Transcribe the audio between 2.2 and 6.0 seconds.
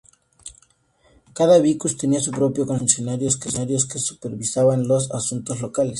propio consejo de funcionarios que supervisaban los asuntos locales.